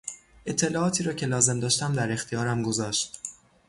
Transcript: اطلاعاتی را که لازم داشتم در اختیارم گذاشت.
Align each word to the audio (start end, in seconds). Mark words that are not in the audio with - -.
اطلاعاتی 0.45 1.03
را 1.03 1.13
که 1.13 1.25
لازم 1.25 1.59
داشتم 1.59 1.93
در 1.93 2.11
اختیارم 2.11 2.63
گذاشت. 2.63 3.19